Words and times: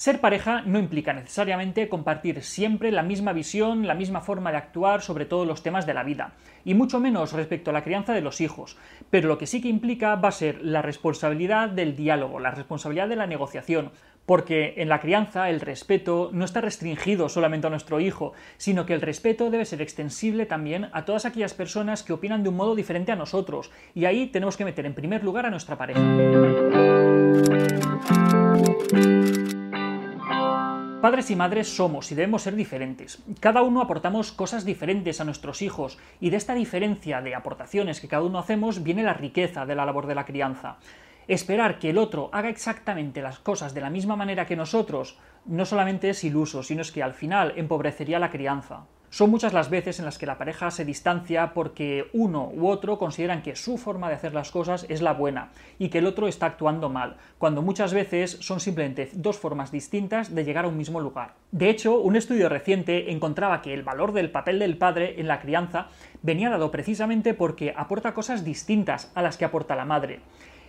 Ser 0.00 0.22
pareja 0.22 0.62
no 0.62 0.78
implica 0.78 1.12
necesariamente 1.12 1.90
compartir 1.90 2.42
siempre 2.42 2.90
la 2.90 3.02
misma 3.02 3.34
visión, 3.34 3.86
la 3.86 3.92
misma 3.92 4.22
forma 4.22 4.50
de 4.50 4.56
actuar 4.56 5.02
sobre 5.02 5.26
todos 5.26 5.46
los 5.46 5.62
temas 5.62 5.84
de 5.84 5.92
la 5.92 6.04
vida, 6.04 6.32
y 6.64 6.72
mucho 6.72 7.00
menos 7.00 7.34
respecto 7.34 7.68
a 7.68 7.74
la 7.74 7.84
crianza 7.84 8.14
de 8.14 8.22
los 8.22 8.40
hijos, 8.40 8.78
pero 9.10 9.28
lo 9.28 9.36
que 9.36 9.46
sí 9.46 9.60
que 9.60 9.68
implica 9.68 10.14
va 10.14 10.30
a 10.30 10.32
ser 10.32 10.62
la 10.62 10.80
responsabilidad 10.80 11.68
del 11.68 11.96
diálogo, 11.96 12.40
la 12.40 12.50
responsabilidad 12.50 13.10
de 13.10 13.16
la 13.16 13.26
negociación, 13.26 13.90
porque 14.24 14.72
en 14.78 14.88
la 14.88 15.00
crianza 15.00 15.50
el 15.50 15.60
respeto 15.60 16.30
no 16.32 16.46
está 16.46 16.62
restringido 16.62 17.28
solamente 17.28 17.66
a 17.66 17.70
nuestro 17.70 18.00
hijo, 18.00 18.32
sino 18.56 18.86
que 18.86 18.94
el 18.94 19.02
respeto 19.02 19.50
debe 19.50 19.66
ser 19.66 19.82
extensible 19.82 20.46
también 20.46 20.88
a 20.94 21.04
todas 21.04 21.26
aquellas 21.26 21.52
personas 21.52 22.02
que 22.02 22.14
opinan 22.14 22.42
de 22.42 22.48
un 22.48 22.56
modo 22.56 22.74
diferente 22.74 23.12
a 23.12 23.16
nosotros, 23.16 23.70
y 23.94 24.06
ahí 24.06 24.28
tenemos 24.28 24.56
que 24.56 24.64
meter 24.64 24.86
en 24.86 24.94
primer 24.94 25.22
lugar 25.22 25.44
a 25.44 25.50
nuestra 25.50 25.76
pareja. 25.76 26.00
Padres 31.00 31.30
y 31.30 31.36
madres 31.36 31.74
somos 31.74 32.12
y 32.12 32.14
debemos 32.14 32.42
ser 32.42 32.54
diferentes. 32.54 33.22
Cada 33.40 33.62
uno 33.62 33.80
aportamos 33.80 34.32
cosas 34.32 34.66
diferentes 34.66 35.18
a 35.18 35.24
nuestros 35.24 35.62
hijos 35.62 35.98
y 36.20 36.28
de 36.28 36.36
esta 36.36 36.52
diferencia 36.52 37.22
de 37.22 37.34
aportaciones 37.34 38.02
que 38.02 38.08
cada 38.08 38.22
uno 38.22 38.38
hacemos 38.38 38.82
viene 38.82 39.02
la 39.02 39.14
riqueza 39.14 39.64
de 39.64 39.74
la 39.74 39.86
labor 39.86 40.06
de 40.06 40.14
la 40.14 40.26
crianza. 40.26 40.76
Esperar 41.26 41.78
que 41.78 41.88
el 41.88 41.96
otro 41.96 42.28
haga 42.34 42.50
exactamente 42.50 43.22
las 43.22 43.38
cosas 43.38 43.72
de 43.72 43.80
la 43.80 43.88
misma 43.88 44.14
manera 44.14 44.44
que 44.44 44.56
nosotros 44.56 45.16
no 45.46 45.64
solamente 45.64 46.10
es 46.10 46.22
iluso, 46.22 46.62
sino 46.62 46.82
es 46.82 46.92
que 46.92 47.02
al 47.02 47.14
final 47.14 47.54
empobrecería 47.56 48.18
la 48.18 48.30
crianza. 48.30 48.84
Son 49.12 49.28
muchas 49.28 49.52
las 49.52 49.70
veces 49.70 49.98
en 49.98 50.04
las 50.04 50.18
que 50.18 50.26
la 50.26 50.38
pareja 50.38 50.70
se 50.70 50.84
distancia 50.84 51.52
porque 51.52 52.08
uno 52.12 52.48
u 52.54 52.68
otro 52.68 52.96
consideran 52.96 53.42
que 53.42 53.56
su 53.56 53.76
forma 53.76 54.08
de 54.08 54.14
hacer 54.14 54.32
las 54.32 54.52
cosas 54.52 54.86
es 54.88 55.02
la 55.02 55.14
buena 55.14 55.50
y 55.80 55.88
que 55.88 55.98
el 55.98 56.06
otro 56.06 56.28
está 56.28 56.46
actuando 56.46 56.88
mal, 56.88 57.16
cuando 57.36 57.60
muchas 57.60 57.92
veces 57.92 58.38
son 58.40 58.60
simplemente 58.60 59.10
dos 59.12 59.36
formas 59.36 59.72
distintas 59.72 60.32
de 60.32 60.44
llegar 60.44 60.64
a 60.64 60.68
un 60.68 60.76
mismo 60.76 61.00
lugar. 61.00 61.34
De 61.50 61.70
hecho, 61.70 61.98
un 61.98 62.14
estudio 62.14 62.48
reciente 62.48 63.10
encontraba 63.10 63.62
que 63.62 63.74
el 63.74 63.82
valor 63.82 64.12
del 64.12 64.30
papel 64.30 64.60
del 64.60 64.78
padre 64.78 65.20
en 65.20 65.26
la 65.26 65.40
crianza 65.40 65.88
venía 66.22 66.48
dado 66.48 66.70
precisamente 66.70 67.34
porque 67.34 67.74
aporta 67.76 68.14
cosas 68.14 68.44
distintas 68.44 69.10
a 69.16 69.22
las 69.22 69.36
que 69.36 69.44
aporta 69.44 69.74
la 69.74 69.84
madre. 69.84 70.20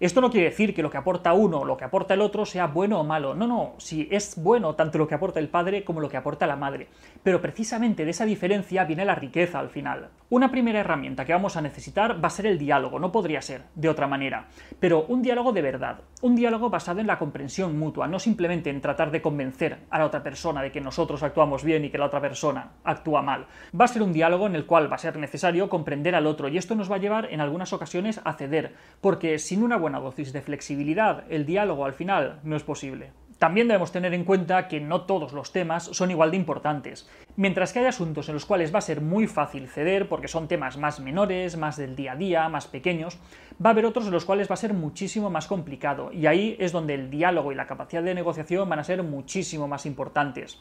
Esto 0.00 0.20
no 0.20 0.30
quiere 0.30 0.50
decir 0.50 0.74
que 0.74 0.82
lo 0.82 0.90
que 0.90 0.98
aporta 0.98 1.32
uno 1.32 1.60
o 1.60 1.64
lo 1.64 1.76
que 1.76 1.84
aporta 1.84 2.14
el 2.14 2.20
otro 2.20 2.44
sea 2.44 2.66
bueno 2.66 3.00
o 3.00 3.04
malo. 3.04 3.34
No, 3.34 3.46
no, 3.46 3.74
si 3.78 4.08
es 4.10 4.34
bueno 4.36 4.74
tanto 4.74 4.98
lo 4.98 5.06
que 5.06 5.14
aporta 5.14 5.40
el 5.40 5.48
padre 5.48 5.84
como 5.84 6.00
lo 6.00 6.08
que 6.08 6.16
aporta 6.16 6.46
la 6.46 6.56
madre. 6.56 6.88
Pero 7.22 7.40
precisamente 7.40 8.04
de 8.04 8.10
esa 8.10 8.24
diferencia 8.24 8.84
viene 8.84 9.04
la 9.04 9.14
riqueza 9.14 9.58
al 9.58 9.70
final. 9.70 10.08
Una 10.30 10.50
primera 10.50 10.80
herramienta 10.80 11.24
que 11.24 11.32
vamos 11.32 11.56
a 11.56 11.62
necesitar 11.62 12.22
va 12.22 12.26
a 12.26 12.30
ser 12.30 12.46
el 12.46 12.58
diálogo, 12.58 12.98
no 12.98 13.12
podría 13.12 13.40
ser 13.40 13.62
de 13.74 13.88
otra 13.88 14.08
manera. 14.08 14.48
Pero 14.80 15.04
un 15.04 15.22
diálogo 15.22 15.52
de 15.52 15.62
verdad, 15.62 16.00
un 16.22 16.34
diálogo 16.34 16.70
basado 16.70 17.00
en 17.00 17.06
la 17.06 17.18
comprensión 17.18 17.78
mutua, 17.78 18.08
no 18.08 18.18
simplemente 18.18 18.70
en 18.70 18.80
tratar 18.80 19.10
de 19.10 19.22
convencer 19.22 19.78
a 19.90 19.98
la 19.98 20.06
otra 20.06 20.22
persona 20.22 20.62
de 20.62 20.72
que 20.72 20.80
nosotros 20.80 21.22
actuamos 21.22 21.62
bien 21.62 21.84
y 21.84 21.90
que 21.90 21.98
la 21.98 22.06
otra 22.06 22.20
persona 22.20 22.72
actúa 22.82 23.22
mal. 23.22 23.46
Va 23.78 23.84
a 23.84 23.88
ser 23.88 24.02
un 24.02 24.12
diálogo 24.12 24.46
en 24.46 24.56
el 24.56 24.66
cual 24.66 24.90
va 24.90 24.96
a 24.96 24.98
ser 24.98 25.16
necesario 25.18 25.68
comprender 25.68 26.14
al 26.14 26.26
otro 26.26 26.48
y 26.48 26.58
esto 26.58 26.74
nos 26.74 26.90
va 26.90 26.96
a 26.96 27.00
llevar 27.00 27.28
en 27.30 27.40
algunas 27.40 27.72
ocasiones 27.72 28.20
a 28.24 28.32
ceder, 28.32 28.74
porque 29.00 29.38
sin 29.38 29.62
una 29.62 29.76
buena 29.76 29.93
dosis 30.00 30.32
de 30.32 30.42
flexibilidad, 30.42 31.24
el 31.30 31.46
diálogo 31.46 31.84
al 31.84 31.92
final 31.92 32.40
no 32.44 32.56
es 32.56 32.62
posible. 32.62 33.12
También 33.38 33.68
debemos 33.68 33.92
tener 33.92 34.14
en 34.14 34.24
cuenta 34.24 34.68
que 34.68 34.80
no 34.80 35.02
todos 35.02 35.32
los 35.32 35.52
temas 35.52 35.84
son 35.84 36.10
igual 36.10 36.30
de 36.30 36.36
importantes. 36.36 37.08
Mientras 37.36 37.72
que 37.72 37.80
hay 37.80 37.86
asuntos 37.86 38.28
en 38.28 38.34
los 38.34 38.46
cuales 38.46 38.72
va 38.72 38.78
a 38.78 38.82
ser 38.82 39.00
muy 39.00 39.26
fácil 39.26 39.68
ceder 39.68 40.08
porque 40.08 40.28
son 40.28 40.48
temas 40.48 40.78
más 40.78 41.00
menores, 41.00 41.56
más 41.56 41.76
del 41.76 41.96
día 41.96 42.12
a 42.12 42.16
día, 42.16 42.48
más 42.48 42.68
pequeños, 42.68 43.18
va 43.62 43.70
a 43.70 43.72
haber 43.72 43.86
otros 43.86 44.06
en 44.06 44.12
los 44.12 44.24
cuales 44.24 44.48
va 44.48 44.54
a 44.54 44.58
ser 44.58 44.72
muchísimo 44.72 45.30
más 45.30 45.46
complicado 45.46 46.12
y 46.12 46.26
ahí 46.26 46.56
es 46.60 46.72
donde 46.72 46.94
el 46.94 47.10
diálogo 47.10 47.50
y 47.50 47.56
la 47.56 47.66
capacidad 47.66 48.02
de 48.02 48.14
negociación 48.14 48.68
van 48.68 48.78
a 48.78 48.84
ser 48.84 49.02
muchísimo 49.02 49.68
más 49.68 49.84
importantes. 49.84 50.60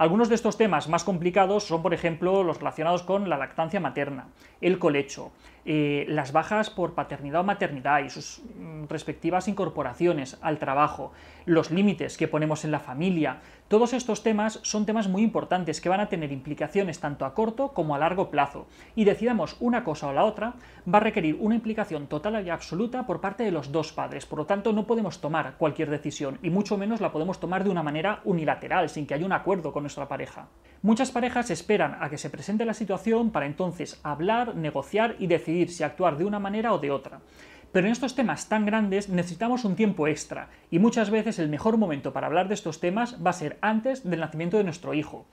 Algunos 0.00 0.30
de 0.30 0.34
estos 0.34 0.56
temas 0.56 0.88
más 0.88 1.04
complicados 1.04 1.64
son, 1.64 1.82
por 1.82 1.92
ejemplo, 1.92 2.42
los 2.42 2.56
relacionados 2.58 3.02
con 3.02 3.28
la 3.28 3.36
lactancia 3.36 3.80
materna, 3.80 4.28
el 4.62 4.78
colecho, 4.78 5.30
eh, 5.64 6.06
las 6.08 6.32
bajas 6.32 6.70
por 6.70 6.94
paternidad 6.94 7.42
o 7.42 7.44
maternidad 7.44 8.02
y 8.02 8.10
sus 8.10 8.40
mm, 8.58 8.84
respectivas 8.88 9.48
incorporaciones 9.48 10.38
al 10.40 10.58
trabajo, 10.58 11.12
los 11.44 11.70
límites 11.70 12.16
que 12.16 12.28
ponemos 12.28 12.64
en 12.64 12.70
la 12.70 12.80
familia. 12.80 13.40
Todos 13.68 13.92
estos 13.92 14.22
temas 14.22 14.58
son 14.62 14.86
temas 14.86 15.08
muy 15.08 15.22
importantes 15.22 15.80
que 15.80 15.88
van 15.88 16.00
a 16.00 16.08
tener 16.08 16.32
implicaciones 16.32 16.98
tanto 16.98 17.24
a 17.24 17.34
corto 17.34 17.72
como 17.72 17.94
a 17.94 17.98
largo 17.98 18.30
plazo. 18.30 18.66
Y 18.96 19.04
decidamos 19.04 19.56
una 19.60 19.84
cosa 19.84 20.08
o 20.08 20.12
la 20.12 20.24
otra, 20.24 20.54
va 20.92 20.98
a 20.98 21.02
requerir 21.02 21.36
una 21.38 21.54
implicación 21.54 22.06
total 22.06 22.44
y 22.44 22.50
absoluta 22.50 23.06
por 23.06 23.20
parte 23.20 23.44
de 23.44 23.52
los 23.52 23.70
dos 23.70 23.92
padres. 23.92 24.26
Por 24.26 24.40
lo 24.40 24.46
tanto, 24.46 24.72
no 24.72 24.86
podemos 24.86 25.20
tomar 25.20 25.54
cualquier 25.58 25.90
decisión 25.90 26.38
y 26.42 26.50
mucho 26.50 26.76
menos 26.78 27.00
la 27.00 27.12
podemos 27.12 27.38
tomar 27.38 27.64
de 27.64 27.70
una 27.70 27.82
manera 27.82 28.20
unilateral, 28.24 28.88
sin 28.88 29.06
que 29.06 29.14
haya 29.14 29.26
un 29.26 29.32
acuerdo 29.32 29.72
con 29.72 29.82
nuestra 29.82 30.08
pareja. 30.08 30.48
Muchas 30.82 31.10
parejas 31.10 31.50
esperan 31.50 31.98
a 32.00 32.08
que 32.08 32.16
se 32.16 32.30
presente 32.30 32.64
la 32.64 32.72
situación 32.72 33.32
para 33.32 33.44
entonces 33.44 34.00
hablar, 34.02 34.56
negociar 34.56 35.14
y 35.18 35.26
decidir 35.26 35.70
si 35.70 35.82
actuar 35.82 36.16
de 36.16 36.24
una 36.24 36.38
manera 36.38 36.72
o 36.72 36.78
de 36.78 36.90
otra. 36.90 37.20
Pero 37.70 37.86
en 37.86 37.92
estos 37.92 38.14
temas 38.14 38.48
tan 38.48 38.64
grandes 38.64 39.10
necesitamos 39.10 39.66
un 39.66 39.76
tiempo 39.76 40.08
extra 40.08 40.48
y 40.70 40.78
muchas 40.78 41.10
veces 41.10 41.38
el 41.38 41.50
mejor 41.50 41.76
momento 41.76 42.14
para 42.14 42.28
hablar 42.28 42.48
de 42.48 42.54
estos 42.54 42.80
temas 42.80 43.18
va 43.24 43.28
a 43.28 43.34
ser 43.34 43.58
antes 43.60 44.08
del 44.08 44.20
nacimiento 44.20 44.56
de 44.56 44.64
nuestro 44.64 44.94
hijo. 44.94 45.26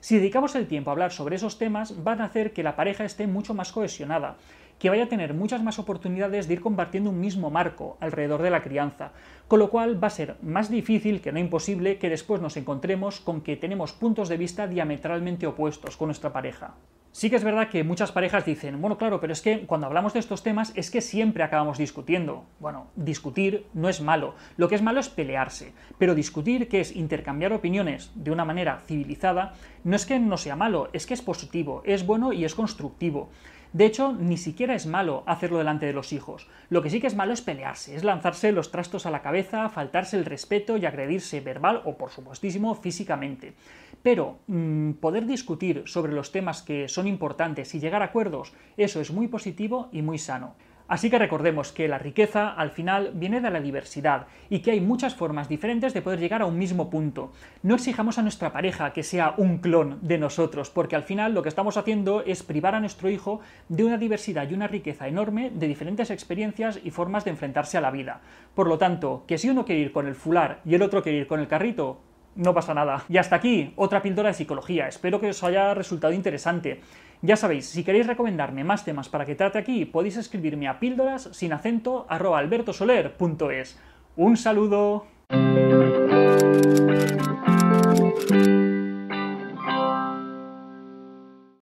Si 0.00 0.16
dedicamos 0.16 0.56
el 0.56 0.66
tiempo 0.66 0.90
a 0.90 0.94
hablar 0.94 1.12
sobre 1.12 1.36
esos 1.36 1.58
temas, 1.58 2.02
van 2.02 2.20
a 2.20 2.24
hacer 2.24 2.52
que 2.52 2.64
la 2.64 2.74
pareja 2.74 3.04
esté 3.04 3.28
mucho 3.28 3.54
más 3.54 3.70
cohesionada, 3.70 4.36
que 4.78 4.90
vaya 4.90 5.04
a 5.04 5.08
tener 5.08 5.34
muchas 5.34 5.62
más 5.62 5.78
oportunidades 5.78 6.46
de 6.46 6.54
ir 6.54 6.60
compartiendo 6.60 7.10
un 7.10 7.20
mismo 7.20 7.50
marco 7.50 7.96
alrededor 8.00 8.42
de 8.42 8.50
la 8.50 8.62
crianza, 8.62 9.12
con 9.48 9.58
lo 9.58 9.70
cual 9.70 10.02
va 10.02 10.08
a 10.08 10.10
ser 10.10 10.36
más 10.42 10.70
difícil, 10.70 11.20
que 11.20 11.32
no 11.32 11.38
imposible, 11.38 11.98
que 11.98 12.10
después 12.10 12.40
nos 12.40 12.56
encontremos 12.56 13.20
con 13.20 13.40
que 13.40 13.56
tenemos 13.56 13.92
puntos 13.92 14.28
de 14.28 14.36
vista 14.36 14.66
diametralmente 14.66 15.46
opuestos 15.46 15.96
con 15.96 16.08
nuestra 16.08 16.32
pareja. 16.32 16.74
Sí 17.10 17.30
que 17.30 17.36
es 17.36 17.42
verdad 17.42 17.68
que 17.68 17.82
muchas 17.82 18.12
parejas 18.12 18.44
dicen, 18.44 18.80
bueno, 18.80 18.98
claro, 18.98 19.18
pero 19.18 19.32
es 19.32 19.40
que 19.40 19.66
cuando 19.66 19.86
hablamos 19.86 20.12
de 20.12 20.20
estos 20.20 20.42
temas 20.42 20.72
es 20.76 20.90
que 20.90 21.00
siempre 21.00 21.42
acabamos 21.42 21.78
discutiendo. 21.78 22.44
Bueno, 22.60 22.88
discutir 22.94 23.66
no 23.72 23.88
es 23.88 24.00
malo, 24.00 24.34
lo 24.56 24.68
que 24.68 24.74
es 24.76 24.82
malo 24.82 25.00
es 25.00 25.08
pelearse, 25.08 25.72
pero 25.96 26.14
discutir, 26.14 26.68
que 26.68 26.80
es 26.80 26.94
intercambiar 26.94 27.52
opiniones 27.52 28.12
de 28.14 28.30
una 28.30 28.44
manera 28.44 28.80
civilizada, 28.86 29.54
no 29.82 29.96
es 29.96 30.06
que 30.06 30.20
no 30.20 30.36
sea 30.36 30.54
malo, 30.54 30.90
es 30.92 31.06
que 31.06 31.14
es 31.14 31.22
positivo, 31.22 31.82
es 31.84 32.06
bueno 32.06 32.32
y 32.32 32.44
es 32.44 32.54
constructivo. 32.54 33.30
De 33.72 33.84
hecho, 33.84 34.12
ni 34.12 34.38
siquiera 34.38 34.74
es 34.74 34.86
malo 34.86 35.24
hacerlo 35.26 35.58
delante 35.58 35.84
de 35.84 35.92
los 35.92 36.12
hijos. 36.12 36.48
Lo 36.70 36.82
que 36.82 36.88
sí 36.88 37.00
que 37.00 37.06
es 37.06 37.14
malo 37.14 37.34
es 37.34 37.42
pelearse, 37.42 37.94
es 37.94 38.02
lanzarse 38.02 38.50
los 38.52 38.70
trastos 38.70 39.04
a 39.04 39.10
la 39.10 39.20
cabeza, 39.20 39.68
faltarse 39.68 40.16
el 40.16 40.24
respeto 40.24 40.78
y 40.78 40.86
agredirse 40.86 41.40
verbal 41.40 41.82
o, 41.84 41.96
por 41.98 42.10
supuestísimo, 42.10 42.74
físicamente. 42.74 43.54
Pero 44.02 44.38
mm, 44.46 44.92
poder 44.92 45.26
discutir 45.26 45.82
sobre 45.86 46.12
los 46.12 46.32
temas 46.32 46.62
que 46.62 46.88
son 46.88 47.06
importantes 47.06 47.74
y 47.74 47.80
llegar 47.80 48.00
a 48.02 48.06
acuerdos, 48.06 48.52
eso 48.76 49.00
es 49.00 49.10
muy 49.10 49.28
positivo 49.28 49.88
y 49.92 50.00
muy 50.00 50.18
sano. 50.18 50.54
Así 50.88 51.10
que 51.10 51.18
recordemos 51.18 51.70
que 51.70 51.86
la 51.86 51.98
riqueza 51.98 52.48
al 52.48 52.70
final 52.70 53.12
viene 53.14 53.42
de 53.42 53.50
la 53.50 53.60
diversidad 53.60 54.26
y 54.48 54.60
que 54.60 54.70
hay 54.70 54.80
muchas 54.80 55.14
formas 55.14 55.46
diferentes 55.46 55.92
de 55.92 56.00
poder 56.00 56.18
llegar 56.18 56.40
a 56.40 56.46
un 56.46 56.56
mismo 56.56 56.88
punto. 56.88 57.30
No 57.62 57.74
exijamos 57.74 58.16
a 58.16 58.22
nuestra 58.22 58.52
pareja 58.52 58.94
que 58.94 59.02
sea 59.02 59.34
un 59.36 59.58
clon 59.58 59.98
de 60.00 60.16
nosotros, 60.16 60.70
porque 60.70 60.96
al 60.96 61.02
final 61.02 61.34
lo 61.34 61.42
que 61.42 61.50
estamos 61.50 61.76
haciendo 61.76 62.22
es 62.24 62.42
privar 62.42 62.74
a 62.74 62.80
nuestro 62.80 63.10
hijo 63.10 63.40
de 63.68 63.84
una 63.84 63.98
diversidad 63.98 64.48
y 64.48 64.54
una 64.54 64.66
riqueza 64.66 65.08
enorme 65.08 65.50
de 65.50 65.68
diferentes 65.68 66.10
experiencias 66.10 66.80
y 66.82 66.90
formas 66.90 67.24
de 67.26 67.32
enfrentarse 67.32 67.76
a 67.76 67.82
la 67.82 67.90
vida. 67.90 68.22
Por 68.54 68.66
lo 68.66 68.78
tanto, 68.78 69.24
que 69.26 69.36
si 69.36 69.50
uno 69.50 69.66
quiere 69.66 69.82
ir 69.82 69.92
con 69.92 70.06
el 70.06 70.14
fular 70.14 70.62
y 70.64 70.74
el 70.74 70.82
otro 70.82 71.02
quiere 71.02 71.18
ir 71.18 71.26
con 71.26 71.40
el 71.40 71.48
carrito, 71.48 72.00
no 72.38 72.54
pasa 72.54 72.72
nada. 72.72 73.04
Y 73.08 73.18
hasta 73.18 73.36
aquí, 73.36 73.72
otra 73.76 74.00
píldora 74.00 74.28
de 74.28 74.34
psicología. 74.34 74.88
Espero 74.88 75.20
que 75.20 75.30
os 75.30 75.44
haya 75.44 75.74
resultado 75.74 76.12
interesante. 76.12 76.80
Ya 77.20 77.36
sabéis, 77.36 77.66
si 77.66 77.82
queréis 77.82 78.06
recomendarme 78.06 78.62
más 78.64 78.84
temas 78.84 79.08
para 79.08 79.26
que 79.26 79.34
trate 79.34 79.58
aquí, 79.58 79.84
podéis 79.84 80.16
escribirme 80.16 80.68
a 80.68 80.78
píldoras 80.78 81.28
sin 81.32 81.52
acento 81.52 82.06
albertosoler.es. 82.08 83.78
Un 84.16 84.36
saludo. 84.36 85.06